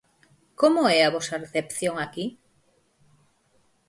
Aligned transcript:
Como 0.61 0.81
é 0.97 0.99
a 1.03 1.13
vosa 1.15 1.39
recepción 1.45 1.95
aquí? 1.99 2.25